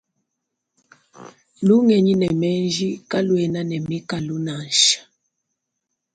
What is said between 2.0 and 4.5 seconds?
ne menji kaluena ne mikalu